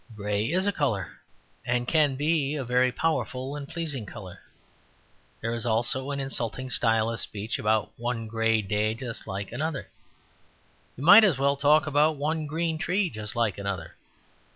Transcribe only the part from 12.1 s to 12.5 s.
one